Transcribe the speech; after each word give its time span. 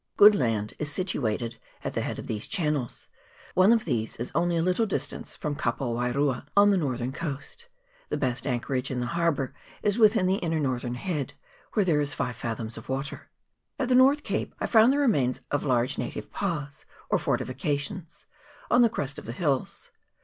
Good 0.17 0.33
land 0.33 0.73
is 0.79 0.91
situated 0.91 1.59
at 1.83 1.93
the 1.93 2.01
head 2.01 2.17
of 2.17 2.25
these 2.25 2.47
channels; 2.47 3.07
one 3.53 3.71
of 3.71 3.85
these 3.85 4.15
is 4.15 4.31
only 4.33 4.57
a 4.57 4.61
little 4.63 4.87
distance 4.87 5.35
from 5.35 5.53
Ka 5.53 5.73
po 5.73 5.93
wairua 5.93 6.47
on 6.57 6.71
the 6.71 6.77
northern 6.77 7.11
coast. 7.11 7.67
The 8.09 8.17
best 8.17 8.47
anchorage 8.47 8.89
in 8.89 8.99
the 8.99 9.05
harbour 9.13 9.53
is 9.83 9.99
within 9.99 10.25
the 10.25 10.37
inner 10.37 10.59
northern 10.59 10.95
head, 10.95 11.35
where 11.73 11.85
there 11.85 12.01
is 12.01 12.15
five 12.15 12.35
fathoms 12.35 12.79
water. 12.89 13.29
At 13.77 13.89
the 13.89 13.93
North 13.93 14.23
Cape 14.23 14.55
I 14.59 14.65
found 14.65 14.91
the 14.91 14.97
remains 14.97 15.41
of 15.51 15.65
large 15.65 15.99
native 15.99 16.31
pas, 16.31 16.83
or 17.11 17.19
fortifications, 17.19 18.25
on 18.71 18.81
the 18.81 18.89
crest 18.89 19.19
of 19.19 19.25
the 19.27 19.33
hills. 19.37 19.91